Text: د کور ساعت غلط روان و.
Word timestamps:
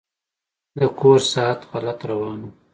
د 0.77 0.79
کور 0.99 1.19
ساعت 1.31 1.59
غلط 1.71 1.99
روان 2.09 2.39
و. 2.43 2.47